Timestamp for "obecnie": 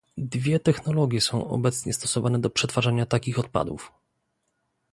1.47-1.93